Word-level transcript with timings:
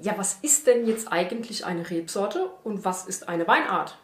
Ja, 0.00 0.16
was 0.16 0.38
ist 0.42 0.68
denn 0.68 0.86
jetzt 0.86 1.10
eigentlich 1.10 1.66
eine 1.66 1.90
Rebsorte 1.90 2.50
und 2.62 2.84
was 2.84 3.06
ist 3.06 3.28
eine 3.28 3.48
Weinart? 3.48 3.98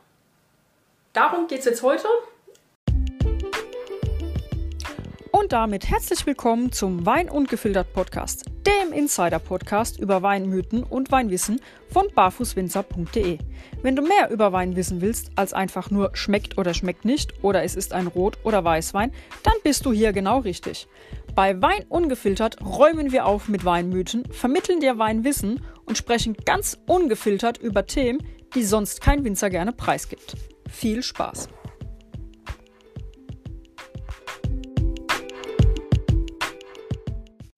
Darum 1.12 1.46
geht 1.46 1.60
es 1.60 1.66
jetzt 1.66 1.82
heute. 1.84 2.08
Und 5.30 5.52
damit 5.52 5.88
herzlich 5.88 6.26
willkommen 6.26 6.72
zum 6.72 7.06
Wein 7.06 7.30
ungefiltert 7.30 7.92
Podcast, 7.92 8.46
dem 8.66 8.92
Insider-Podcast 8.92 10.00
über 10.00 10.22
Weinmythen 10.22 10.82
und 10.82 11.12
Weinwissen 11.12 11.60
von 11.90 12.08
barfußwinzer.de. 12.12 13.38
Wenn 13.82 13.94
du 13.94 14.02
mehr 14.02 14.30
über 14.30 14.52
Wein 14.52 14.74
wissen 14.74 15.00
willst, 15.00 15.30
als 15.36 15.52
einfach 15.52 15.92
nur 15.92 16.10
schmeckt 16.16 16.58
oder 16.58 16.74
schmeckt 16.74 17.04
nicht 17.04 17.44
oder 17.44 17.62
es 17.62 17.76
ist 17.76 17.92
ein 17.92 18.08
Rot- 18.08 18.38
oder 18.42 18.64
Weißwein, 18.64 19.12
dann 19.44 19.54
bist 19.62 19.86
du 19.86 19.92
hier 19.92 20.12
genau 20.12 20.40
richtig. 20.40 20.88
Bei 21.34 21.60
Wein 21.60 21.84
ungefiltert 21.88 22.58
räumen 22.64 23.10
wir 23.10 23.26
auf 23.26 23.48
mit 23.48 23.64
Weinmythen, 23.64 24.24
vermitteln 24.32 24.78
dir 24.78 24.98
Weinwissen 24.98 25.64
und 25.84 25.98
sprechen 25.98 26.36
ganz 26.44 26.78
ungefiltert 26.86 27.58
über 27.58 27.86
Themen, 27.86 28.24
die 28.54 28.62
sonst 28.62 29.00
kein 29.00 29.24
Winzer 29.24 29.50
gerne 29.50 29.72
preisgibt. 29.72 30.36
Viel 30.70 31.02
Spaß! 31.02 31.48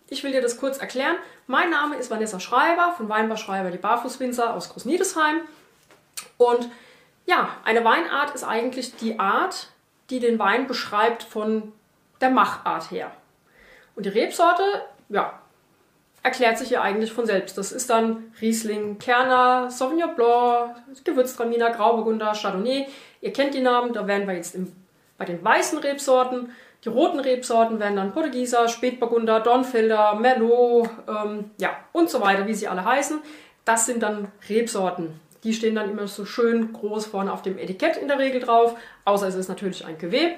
Ich 0.08 0.24
will 0.24 0.32
dir 0.32 0.40
das 0.40 0.56
kurz 0.56 0.78
erklären. 0.78 1.16
Mein 1.46 1.68
Name 1.68 1.96
ist 1.96 2.10
Vanessa 2.10 2.40
Schreiber 2.40 2.94
von 2.96 3.10
Weinbar 3.10 3.36
Schreiber, 3.36 3.70
die 3.70 3.76
Barfußwinzer 3.76 4.54
aus 4.54 4.70
Großniedesheim. 4.70 5.42
Und 6.38 6.70
ja, 7.26 7.50
eine 7.62 7.84
Weinart 7.84 8.34
ist 8.34 8.44
eigentlich 8.44 8.96
die 8.96 9.20
Art, 9.20 9.68
die 10.08 10.18
den 10.18 10.38
Wein 10.38 10.66
beschreibt 10.66 11.22
von 11.22 11.74
der 12.22 12.30
Machart 12.30 12.90
her. 12.90 13.12
Und 13.96 14.06
die 14.06 14.10
Rebsorte, 14.10 14.62
ja, 15.08 15.40
erklärt 16.22 16.58
sich 16.58 16.70
ja 16.70 16.82
eigentlich 16.82 17.12
von 17.12 17.24
selbst. 17.26 17.56
Das 17.56 17.72
ist 17.72 17.88
dann 17.88 18.32
Riesling, 18.40 18.98
Kerner, 18.98 19.70
Sauvignon 19.70 20.14
Blanc, 20.14 20.76
Gewürztraminer, 21.04 21.70
Grauburgunder, 21.70 22.32
Chardonnay. 22.34 22.86
Ihr 23.20 23.32
kennt 23.32 23.54
die 23.54 23.60
Namen, 23.60 23.92
da 23.92 24.06
werden 24.06 24.26
wir 24.26 24.34
jetzt 24.34 24.54
im, 24.54 24.72
bei 25.18 25.24
den 25.24 25.42
weißen 25.42 25.78
Rebsorten. 25.78 26.50
Die 26.84 26.88
roten 26.88 27.20
Rebsorten 27.20 27.80
werden 27.80 27.96
dann 27.96 28.12
Portugieser, 28.12 28.68
Spätburgunder, 28.68 29.40
Dornfelder, 29.40 30.14
Merlot, 30.16 30.88
ähm, 31.08 31.50
ja, 31.58 31.70
und 31.92 32.10
so 32.10 32.20
weiter, 32.20 32.46
wie 32.46 32.54
sie 32.54 32.68
alle 32.68 32.84
heißen. 32.84 33.20
Das 33.64 33.86
sind 33.86 34.02
dann 34.02 34.28
Rebsorten. 34.48 35.20
Die 35.42 35.54
stehen 35.54 35.76
dann 35.76 35.90
immer 35.90 36.08
so 36.08 36.24
schön 36.24 36.72
groß 36.72 37.06
vorne 37.06 37.32
auf 37.32 37.42
dem 37.42 37.56
Etikett 37.56 37.96
in 37.96 38.08
der 38.08 38.18
Regel 38.18 38.40
drauf, 38.40 38.76
außer 39.04 39.28
es 39.28 39.36
ist 39.36 39.48
natürlich 39.48 39.86
ein 39.86 39.96
Cuvée. 39.96 40.34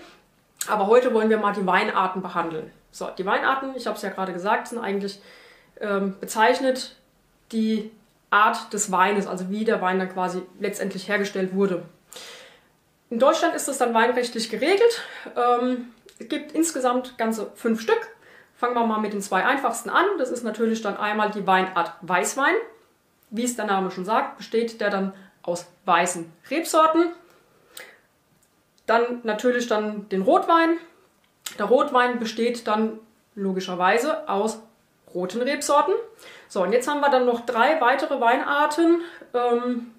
Aber 0.67 0.87
heute 0.87 1.15
wollen 1.15 1.31
wir 1.31 1.39
mal 1.39 1.53
die 1.53 1.67
Weinarten 1.67 2.21
behandeln. 2.21 2.71
So, 2.91 3.09
die 3.17 3.25
Weinarten, 3.25 3.75
ich 3.77 3.87
habe 3.87 3.97
es 3.97 4.03
ja 4.03 4.11
gerade 4.11 4.33
gesagt, 4.33 4.69
sind 4.69 4.79
eigentlich 4.79 5.21
ähm, 5.81 6.17
bezeichnet 6.21 6.97
die 7.53 7.91
Art 8.31 8.73
des 8.73 8.91
Weines, 8.91 9.27
also 9.27 9.51
wie 9.51 9.65
der 9.65 9.81
Wein 9.81 9.99
dann 9.99 10.13
quasi 10.13 10.43
letztendlich 10.59 11.09
hergestellt 11.09 11.55
wurde. 11.55 11.85
In 13.11 13.19
Deutschland 13.19 13.55
ist 13.55 13.69
das 13.69 13.79
dann 13.79 13.95
weinrechtlich 13.95 14.51
geregelt. 14.51 15.03
Ähm, 15.35 15.87
es 16.19 16.29
gibt 16.29 16.53
insgesamt 16.53 17.17
ganze 17.17 17.51
fünf 17.55 17.81
Stück. 17.81 18.09
Fangen 18.55 18.75
wir 18.75 18.85
mal 18.85 19.01
mit 19.01 19.13
den 19.13 19.23
zwei 19.23 19.45
einfachsten 19.45 19.89
an. 19.89 20.05
Das 20.19 20.31
ist 20.31 20.43
natürlich 20.43 20.83
dann 20.83 20.97
einmal 20.97 21.31
die 21.31 21.47
Weinart 21.47 21.93
Weißwein. 22.03 22.55
Wie 23.31 23.45
es 23.45 23.57
der 23.57 23.67
Name 23.67 23.91
schon 23.91 24.05
sagt, 24.05 24.39
besteht 24.39 24.81
der 24.81 24.91
dann 24.91 25.15
aus 25.43 25.67
weißen 25.85 26.31
Rebsorten. 26.51 27.13
Dann 28.89 29.21
natürlich 29.23 29.67
dann 29.67 30.09
den 30.09 30.23
Rotwein. 30.23 30.79
Der 31.59 31.67
Rotwein 31.67 32.19
besteht 32.19 32.67
dann 32.67 32.99
logischerweise 33.35 34.27
aus 34.29 34.61
roten 35.15 35.43
Rebsorten. 35.43 35.93
So, 36.49 36.63
und 36.63 36.73
jetzt 36.73 36.89
haben 36.89 37.01
wir 37.01 37.11
dann 37.11 37.27
noch 37.27 37.45
drei 37.45 37.81
weitere 37.83 38.19
Weinarten. 38.19 39.03
Ähm, 39.35 39.93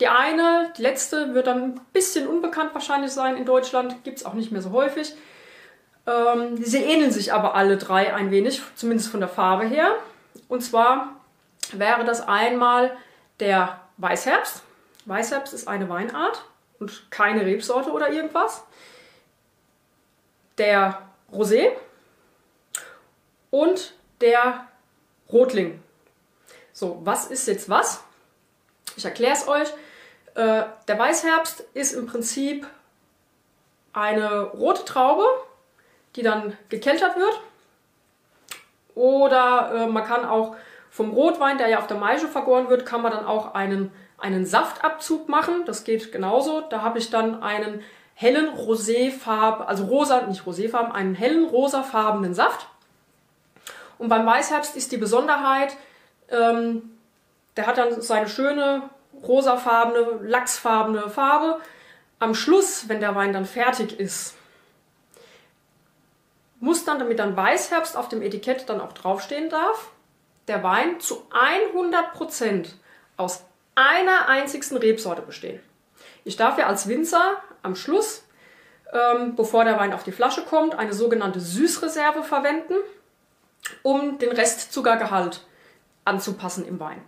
die 0.00 0.08
eine, 0.08 0.72
die 0.76 0.82
letzte, 0.82 1.32
wird 1.32 1.46
dann 1.46 1.62
ein 1.62 1.80
bisschen 1.94 2.28
unbekannt 2.28 2.74
wahrscheinlich 2.74 3.12
sein 3.12 3.36
in 3.36 3.46
Deutschland, 3.46 4.04
gibt 4.04 4.18
es 4.18 4.26
auch 4.26 4.34
nicht 4.34 4.52
mehr 4.52 4.60
so 4.60 4.72
häufig. 4.72 5.14
Ähm, 6.06 6.62
sie 6.62 6.84
ähneln 6.84 7.10
sich 7.10 7.32
aber 7.32 7.54
alle 7.54 7.78
drei 7.78 8.14
ein 8.14 8.30
wenig, 8.30 8.60
zumindest 8.74 9.10
von 9.10 9.20
der 9.20 9.30
Farbe 9.30 9.64
her. 9.64 9.92
Und 10.48 10.62
zwar 10.62 11.16
wäre 11.72 12.04
das 12.04 12.28
einmal 12.28 12.94
der 13.40 13.80
Weißherbst. 13.96 14.62
Weißherbst 15.06 15.54
ist 15.54 15.66
eine 15.66 15.88
Weinart 15.88 16.44
und 16.78 17.10
keine 17.10 17.44
Rebsorte 17.44 17.90
oder 17.90 18.10
irgendwas. 18.10 18.64
Der 20.58 21.02
Rosé 21.32 21.72
und 23.50 23.94
der 24.20 24.66
Rotling. 25.32 25.82
So, 26.72 27.00
was 27.04 27.26
ist 27.26 27.46
jetzt 27.48 27.68
was? 27.68 28.02
Ich 28.96 29.04
erkläre 29.04 29.34
es 29.34 29.48
euch. 29.48 29.68
Äh, 30.34 30.64
der 30.86 30.98
Weißherbst 30.98 31.64
ist 31.74 31.92
im 31.92 32.06
Prinzip 32.06 32.66
eine 33.92 34.42
rote 34.42 34.84
Traube, 34.84 35.24
die 36.16 36.22
dann 36.22 36.56
gekeltert 36.68 37.16
wird. 37.16 37.40
Oder 38.94 39.72
äh, 39.74 39.86
man 39.86 40.04
kann 40.04 40.24
auch 40.24 40.56
vom 40.90 41.10
Rotwein, 41.10 41.58
der 41.58 41.68
ja 41.68 41.78
auf 41.78 41.86
der 41.86 41.96
Maische 41.96 42.28
vergoren 42.28 42.68
wird, 42.68 42.86
kann 42.86 43.02
man 43.02 43.12
dann 43.12 43.24
auch 43.24 43.54
einen, 43.54 43.92
einen 44.18 44.46
Saftabzug 44.46 45.28
machen. 45.28 45.64
Das 45.64 45.84
geht 45.84 46.12
genauso. 46.12 46.60
Da 46.60 46.82
habe 46.82 46.98
ich 46.98 47.10
dann 47.10 47.42
einen 47.42 47.82
hellen 48.14 48.48
Roséfarb, 48.48 49.66
also 49.66 49.84
rosa, 49.84 50.22
nicht 50.22 50.44
Roséfarben, 50.44 50.92
einen 50.92 51.14
hellen 51.14 51.46
rosafarbenen 51.46 52.34
Saft. 52.34 52.66
Und 53.98 54.08
beim 54.08 54.26
Weißherbst 54.26 54.76
ist 54.76 54.92
die 54.92 54.96
Besonderheit, 54.96 55.76
ähm, 56.30 56.98
der 57.56 57.66
hat 57.66 57.78
dann 57.78 58.00
seine 58.00 58.28
schöne 58.28 58.82
rosafarbene, 59.22 60.20
lachsfarbene 60.22 61.08
Farbe. 61.10 61.60
Am 62.18 62.34
Schluss, 62.34 62.88
wenn 62.88 63.00
der 63.00 63.14
Wein 63.14 63.32
dann 63.32 63.44
fertig 63.44 63.98
ist, 63.98 64.36
muss 66.60 66.84
dann, 66.84 66.98
damit 66.98 67.18
dann 67.18 67.36
Weißherbst 67.36 67.96
auf 67.96 68.08
dem 68.08 68.22
Etikett 68.22 68.68
dann 68.68 68.80
auch 68.80 68.92
draufstehen 68.92 69.48
darf, 69.48 69.90
der 70.48 70.62
Wein 70.62 70.98
zu 70.98 71.22
100% 71.30 72.68
aus 73.16 73.44
einer 73.78 74.28
einzigsten 74.28 74.76
Rebsorte 74.76 75.22
bestehen. 75.22 75.60
Ich 76.24 76.36
darf 76.36 76.58
ja 76.58 76.66
als 76.66 76.88
Winzer 76.88 77.36
am 77.62 77.76
Schluss, 77.76 78.24
ähm, 78.92 79.36
bevor 79.36 79.64
der 79.64 79.78
Wein 79.78 79.92
auf 79.92 80.02
die 80.02 80.12
Flasche 80.12 80.42
kommt, 80.42 80.74
eine 80.74 80.92
sogenannte 80.92 81.40
Süßreserve 81.40 82.24
verwenden, 82.24 82.74
um 83.82 84.18
den 84.18 84.32
Restzuckergehalt 84.32 85.44
anzupassen 86.04 86.66
im 86.66 86.80
Wein. 86.80 87.00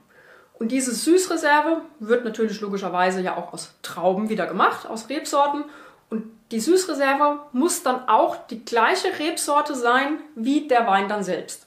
Und 0.59 0.69
diese 0.69 0.95
Süßreserve 0.95 1.83
wird 1.99 2.25
natürlich 2.25 2.61
logischerweise 2.61 3.21
ja 3.21 3.37
auch 3.37 3.53
aus 3.53 3.75
Trauben 3.83 4.29
wieder 4.29 4.47
gemacht, 4.47 4.87
aus 4.87 5.09
Rebsorten. 5.09 5.65
Und 6.11 6.25
die 6.53 6.61
Süßreserve 6.61 7.41
muss 7.53 7.83
dann 7.83 8.09
auch 8.09 8.37
die 8.49 8.65
gleiche 8.65 9.19
Rebsorte 9.19 9.75
sein 9.75 10.21
wie 10.35 10.69
der 10.69 10.87
Wein 10.87 11.09
dann 11.09 11.25
selbst. 11.25 11.67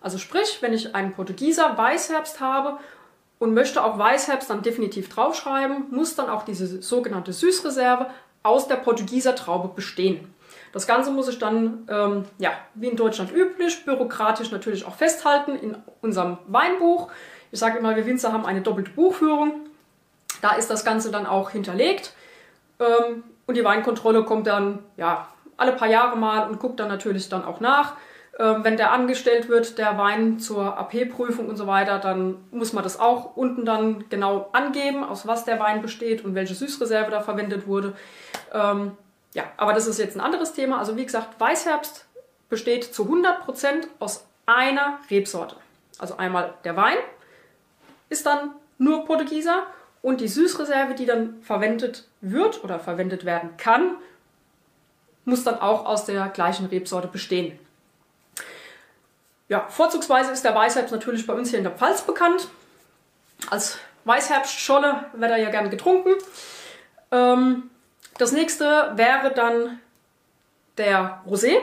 Also 0.00 0.18
sprich, 0.18 0.58
wenn 0.60 0.72
ich 0.72 0.94
einen 0.94 1.12
Portugieser 1.12 1.76
Weißherbst 1.76 2.40
habe 2.40 2.78
und 3.38 3.54
möchte 3.54 3.84
auch 3.84 3.98
Weißherbst 3.98 4.50
dann 4.50 4.62
definitiv 4.62 5.08
draufschreiben, 5.08 5.86
muss 5.90 6.16
dann 6.16 6.28
auch 6.28 6.44
diese 6.44 6.82
sogenannte 6.82 7.32
Süßreserve 7.32 8.06
aus 8.42 8.68
der 8.68 8.76
Portugieser 8.76 9.34
Traube 9.34 9.68
bestehen. 9.68 10.32
Das 10.72 10.86
Ganze 10.86 11.10
muss 11.10 11.28
ich 11.28 11.38
dann, 11.38 11.86
ähm, 11.88 12.24
ja, 12.38 12.50
wie 12.74 12.88
in 12.88 12.96
Deutschland 12.96 13.32
üblich, 13.32 13.84
bürokratisch 13.84 14.50
natürlich 14.50 14.86
auch 14.86 14.94
festhalten 14.94 15.56
in 15.56 15.76
unserem 16.02 16.38
Weinbuch. 16.46 17.10
Ich 17.50 17.58
sage 17.58 17.78
immer, 17.78 17.96
wir 17.96 18.06
Winzer 18.06 18.32
haben 18.32 18.44
eine 18.44 18.60
doppelte 18.60 18.90
Buchführung. 18.90 19.66
Da 20.42 20.52
ist 20.52 20.70
das 20.70 20.84
Ganze 20.84 21.10
dann 21.10 21.26
auch 21.26 21.50
hinterlegt. 21.50 22.12
Ähm, 22.78 23.24
und 23.46 23.56
die 23.56 23.64
Weinkontrolle 23.64 24.24
kommt 24.24 24.46
dann, 24.46 24.80
ja, 24.96 25.28
alle 25.56 25.72
paar 25.72 25.88
Jahre 25.88 26.16
mal 26.16 26.48
und 26.48 26.60
guckt 26.60 26.78
dann 26.78 26.88
natürlich 26.88 27.28
dann 27.28 27.44
auch 27.44 27.60
nach. 27.60 27.94
Ähm, 28.38 28.62
wenn 28.62 28.76
der 28.76 28.92
angestellt 28.92 29.48
wird, 29.48 29.78
der 29.78 29.98
Wein 29.98 30.38
zur 30.38 30.78
AP-Prüfung 30.78 31.48
und 31.48 31.56
so 31.56 31.66
weiter, 31.66 31.98
dann 31.98 32.36
muss 32.52 32.72
man 32.72 32.84
das 32.84 33.00
auch 33.00 33.36
unten 33.36 33.64
dann 33.64 34.08
genau 34.10 34.48
angeben, 34.52 35.02
aus 35.02 35.26
was 35.26 35.44
der 35.44 35.58
Wein 35.58 35.82
besteht 35.82 36.24
und 36.24 36.36
welche 36.36 36.54
Süßreserve 36.54 37.10
da 37.10 37.20
verwendet 37.20 37.66
wurde. 37.66 37.96
Ähm, 38.52 38.92
ja, 39.34 39.44
aber 39.56 39.72
das 39.72 39.88
ist 39.88 39.98
jetzt 39.98 40.16
ein 40.16 40.20
anderes 40.20 40.52
Thema. 40.52 40.78
Also 40.78 40.96
wie 40.96 41.04
gesagt, 41.04 41.40
Weißherbst 41.40 42.06
besteht 42.48 42.84
zu 42.84 43.04
100% 43.04 43.88
aus 43.98 44.24
einer 44.46 45.00
Rebsorte. 45.10 45.56
Also 45.98 46.16
einmal 46.16 46.54
der 46.62 46.76
Wein 46.76 46.96
ist 48.08 48.24
dann 48.24 48.52
nur 48.78 49.04
Portugieser 49.04 49.66
und 50.00 50.20
die 50.20 50.28
Süßreserve, 50.28 50.94
die 50.94 51.06
dann 51.06 51.42
verwendet 51.42 52.06
wird 52.20 52.62
oder 52.62 52.78
verwendet 52.78 53.24
werden 53.24 53.56
kann, 53.56 53.96
muss 55.24 55.42
dann 55.42 55.58
auch 55.60 55.84
aus 55.84 56.04
der 56.04 56.28
gleichen 56.28 56.66
Rebsorte 56.66 57.08
bestehen. 57.08 57.58
Ja, 59.48 59.66
vorzugsweise 59.68 60.30
ist 60.32 60.44
der 60.44 60.54
Weißherbst 60.54 60.92
natürlich 60.92 61.26
bei 61.26 61.32
uns 61.32 61.50
hier 61.50 61.58
in 61.58 61.64
der 61.64 61.72
Pfalz 61.72 62.02
bekannt. 62.02 62.48
Als 63.50 63.78
Weißherbstscholle 64.04 65.06
wird 65.14 65.30
er 65.30 65.38
ja 65.38 65.50
gerne 65.50 65.70
getrunken. 65.70 66.10
Ähm, 67.10 67.70
das 68.18 68.32
nächste 68.32 68.92
wäre 68.96 69.32
dann 69.32 69.80
der 70.76 71.22
Rosé. 71.26 71.58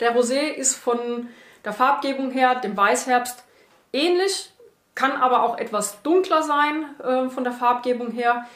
Der 0.00 0.14
Rosé 0.14 0.48
ist 0.48 0.76
von 0.76 1.28
der 1.64 1.72
Farbgebung 1.72 2.30
her 2.30 2.56
dem 2.56 2.76
Weißherbst 2.76 3.42
ähnlich, 3.92 4.52
kann 4.94 5.12
aber 5.12 5.42
auch 5.42 5.58
etwas 5.58 6.02
dunkler 6.02 6.42
sein 6.42 6.84
äh, 7.02 7.30
von 7.30 7.44
der 7.44 7.52
Farbgebung 7.52 8.10
her. 8.10 8.46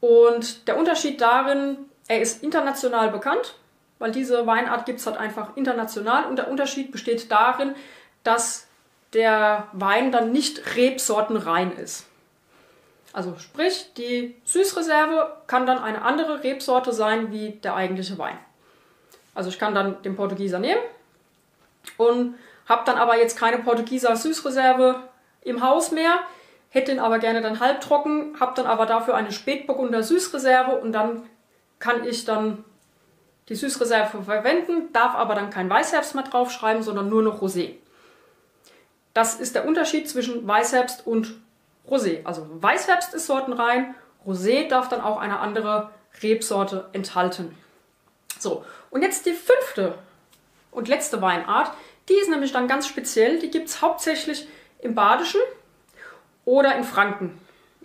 Und 0.00 0.66
der 0.66 0.76
Unterschied 0.76 1.20
darin, 1.20 1.78
er 2.08 2.20
ist 2.20 2.42
international 2.42 3.10
bekannt, 3.10 3.54
weil 3.98 4.12
diese 4.12 4.46
Weinart 4.46 4.86
gibt 4.86 5.00
es 5.00 5.06
halt 5.06 5.16
einfach 5.16 5.56
international. 5.56 6.26
Und 6.26 6.36
der 6.36 6.50
Unterschied 6.50 6.92
besteht 6.92 7.30
darin, 7.30 7.74
dass 8.22 8.66
der 9.12 9.68
Wein 9.72 10.12
dann 10.12 10.32
nicht 10.32 10.76
rebsortenrein 10.76 11.72
ist. 11.72 12.06
Also 13.12 13.36
sprich, 13.38 13.92
die 13.96 14.34
Süßreserve 14.44 15.36
kann 15.46 15.66
dann 15.66 15.78
eine 15.78 16.02
andere 16.02 16.42
Rebsorte 16.42 16.92
sein 16.92 17.30
wie 17.30 17.52
der 17.52 17.76
eigentliche 17.76 18.18
Wein. 18.18 18.36
Also 19.34 19.50
ich 19.50 19.58
kann 19.58 19.74
dann 19.74 20.02
den 20.02 20.16
Portugieser 20.16 20.58
nehmen 20.58 20.80
und 21.96 22.34
habe 22.68 22.82
dann 22.84 22.96
aber 22.96 23.16
jetzt 23.16 23.38
keine 23.38 23.58
Portugieser 23.58 24.16
Süßreserve 24.16 25.02
im 25.42 25.62
Haus 25.62 25.92
mehr, 25.92 26.20
hätte 26.70 26.90
ihn 26.90 26.98
aber 26.98 27.20
gerne 27.20 27.40
dann 27.40 27.60
halbtrocken, 27.60 28.40
habe 28.40 28.54
dann 28.56 28.66
aber 28.66 28.86
dafür 28.86 29.14
eine 29.14 29.30
Spätburgunder 29.30 30.02
Süßreserve 30.02 30.76
und 30.80 30.92
dann 30.92 31.22
kann 31.78 32.04
ich 32.04 32.24
dann 32.24 32.64
die 33.48 33.54
Süßreserve 33.54 34.22
verwenden, 34.22 34.92
darf 34.92 35.14
aber 35.14 35.34
dann 35.34 35.50
kein 35.50 35.68
Weißherbst 35.68 36.14
mehr 36.14 36.24
draufschreiben, 36.24 36.82
sondern 36.82 37.08
nur 37.08 37.22
noch 37.22 37.42
Rosé. 37.42 37.74
Das 39.12 39.36
ist 39.36 39.54
der 39.54 39.66
Unterschied 39.66 40.08
zwischen 40.08 40.46
Weißherbst 40.46 41.06
und 41.06 41.34
Rosé. 41.88 42.24
Also 42.24 42.46
Weißherbst 42.50 43.14
ist 43.14 43.26
sortenrein, 43.26 43.94
Rosé 44.26 44.68
darf 44.68 44.88
dann 44.88 45.02
auch 45.02 45.18
eine 45.18 45.38
andere 45.38 45.90
Rebsorte 46.22 46.88
enthalten. 46.92 47.56
So, 48.38 48.64
und 48.90 49.02
jetzt 49.02 49.26
die 49.26 49.32
fünfte 49.32 49.94
und 50.70 50.88
letzte 50.88 51.22
Weinart. 51.22 51.72
Die 52.08 52.14
ist 52.14 52.28
nämlich 52.28 52.52
dann 52.52 52.68
ganz 52.68 52.86
speziell. 52.86 53.38
Die 53.38 53.50
gibt 53.50 53.68
es 53.68 53.80
hauptsächlich 53.80 54.46
im 54.80 54.94
Badischen 54.94 55.40
oder 56.44 56.76
in 56.76 56.84
Franken. 56.84 57.40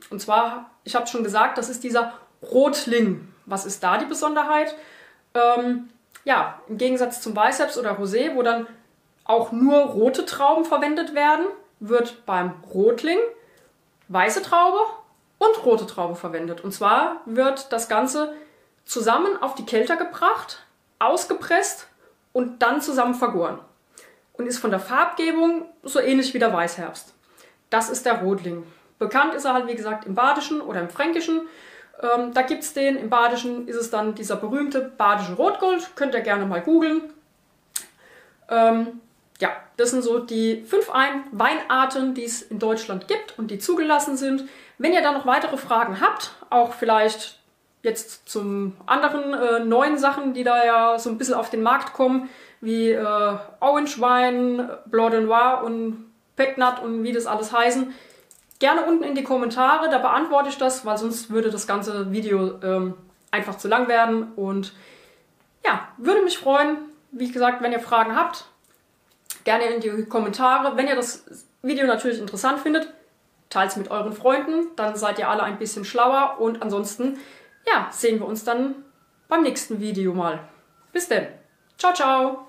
Und 0.09 0.21
zwar, 0.21 0.71
ich 0.83 0.95
habe 0.95 1.07
schon 1.07 1.23
gesagt, 1.23 1.57
das 1.57 1.69
ist 1.69 1.83
dieser 1.83 2.13
Rotling. 2.41 3.33
Was 3.45 3.65
ist 3.65 3.83
da 3.83 3.97
die 3.97 4.05
Besonderheit? 4.05 4.75
Ähm, 5.33 5.89
ja, 6.23 6.61
im 6.67 6.77
Gegensatz 6.77 7.21
zum 7.21 7.35
Weißherbst 7.35 7.77
oder 7.77 7.97
Rosé, 7.99 8.35
wo 8.35 8.43
dann 8.43 8.67
auch 9.23 9.51
nur 9.51 9.77
rote 9.77 10.25
Trauben 10.25 10.65
verwendet 10.65 11.13
werden, 11.13 11.45
wird 11.79 12.25
beim 12.25 12.53
Rotling 12.73 13.19
weiße 14.07 14.41
Traube 14.41 14.79
und 15.37 15.65
rote 15.65 15.85
Traube 15.85 16.15
verwendet. 16.15 16.61
Und 16.61 16.73
zwar 16.73 17.21
wird 17.25 17.71
das 17.71 17.87
Ganze 17.87 18.33
zusammen 18.85 19.41
auf 19.41 19.55
die 19.55 19.65
Kelter 19.65 19.95
gebracht, 19.95 20.65
ausgepresst 20.97 21.87
und 22.33 22.61
dann 22.61 22.81
zusammen 22.81 23.13
vergoren. 23.13 23.59
Und 24.33 24.47
ist 24.47 24.59
von 24.59 24.71
der 24.71 24.79
Farbgebung 24.79 25.65
so 25.83 25.99
ähnlich 25.99 26.33
wie 26.33 26.39
der 26.39 26.53
Weißherbst. 26.53 27.13
Das 27.69 27.89
ist 27.89 28.05
der 28.05 28.21
Rotling. 28.21 28.65
Bekannt 28.97 29.33
ist 29.33 29.45
er 29.45 29.53
halt, 29.53 29.67
wie 29.67 29.75
gesagt, 29.75 30.05
im 30.05 30.15
Badischen 30.15 30.61
oder 30.61 30.81
im 30.81 30.89
Fränkischen. 30.89 31.41
Ähm, 32.01 32.33
da 32.33 32.41
gibt 32.41 32.63
es 32.63 32.73
den. 32.73 32.95
Im 32.95 33.09
Badischen 33.09 33.67
ist 33.67 33.75
es 33.75 33.89
dann 33.89 34.15
dieser 34.15 34.35
berühmte 34.35 34.81
badische 34.97 35.33
Rotgold. 35.33 35.95
Könnt 35.95 36.13
ihr 36.13 36.21
gerne 36.21 36.45
mal 36.45 36.61
googeln. 36.61 37.13
Ähm, 38.49 39.01
ja, 39.39 39.49
das 39.77 39.91
sind 39.91 40.03
so 40.03 40.19
die 40.19 40.63
fünf 40.63 40.89
Ein 40.91 41.23
Weinarten, 41.31 42.13
die 42.13 42.25
es 42.25 42.41
in 42.41 42.59
Deutschland 42.59 43.07
gibt 43.07 43.37
und 43.37 43.51
die 43.51 43.59
zugelassen 43.59 44.17
sind. 44.17 44.47
Wenn 44.77 44.93
ihr 44.93 45.01
da 45.01 45.11
noch 45.11 45.25
weitere 45.25 45.57
Fragen 45.57 46.01
habt, 46.01 46.31
auch 46.49 46.73
vielleicht 46.73 47.39
jetzt 47.81 48.27
zum 48.27 48.75
anderen 48.85 49.33
äh, 49.33 49.59
neuen 49.63 49.97
Sachen, 49.97 50.33
die 50.33 50.43
da 50.43 50.65
ja 50.65 50.99
so 50.99 51.09
ein 51.09 51.17
bisschen 51.17 51.35
auf 51.35 51.49
den 51.49 51.61
Markt 51.61 51.93
kommen, 51.93 52.29
wie 52.61 52.91
äh, 52.91 53.37
Orange 53.61 53.99
Wine, 53.99 54.79
Blanc 54.85 55.11
de 55.11 55.21
Noir 55.21 55.63
und 55.63 56.11
Pecknut 56.35 56.81
und 56.81 57.03
wie 57.03 57.13
das 57.13 57.25
alles 57.25 57.53
heißen, 57.53 57.93
gerne 58.59 58.83
unten 58.83 59.03
in 59.03 59.15
die 59.15 59.23
Kommentare, 59.23 59.89
da 59.89 59.97
beantworte 59.97 60.49
ich 60.49 60.57
das, 60.57 60.85
weil 60.85 60.97
sonst 60.97 61.29
würde 61.29 61.49
das 61.49 61.65
ganze 61.65 62.11
Video 62.11 62.61
ähm, 62.61 62.93
einfach 63.31 63.57
zu 63.57 63.67
lang 63.67 63.87
werden. 63.87 64.33
Und 64.33 64.73
ja, 65.65 65.87
würde 65.97 66.21
mich 66.21 66.37
freuen, 66.37 66.77
wie 67.11 67.31
gesagt, 67.31 67.61
wenn 67.61 67.71
ihr 67.71 67.79
Fragen 67.79 68.15
habt, 68.15 68.45
gerne 69.45 69.65
in 69.65 69.81
die 69.81 70.05
Kommentare. 70.05 70.75
Wenn 70.77 70.87
ihr 70.87 70.95
das 70.95 71.25
Video 71.61 71.87
natürlich 71.87 72.19
interessant 72.19 72.59
findet, 72.59 72.93
teilt 73.49 73.71
es 73.71 73.77
mit 73.77 73.89
euren 73.89 74.13
Freunden, 74.13 74.67
dann 74.75 74.95
seid 74.95 75.19
ihr 75.19 75.29
alle 75.29 75.43
ein 75.43 75.57
bisschen 75.57 75.85
schlauer 75.85 76.37
und 76.39 76.61
ansonsten, 76.61 77.17
ja, 77.65 77.87
sehen 77.91 78.19
wir 78.19 78.27
uns 78.27 78.43
dann 78.43 78.75
beim 79.27 79.43
nächsten 79.43 79.79
Video 79.79 80.13
mal. 80.13 80.39
Bis 80.91 81.07
denn. 81.07 81.27
Ciao, 81.77 81.93
ciao. 81.93 82.48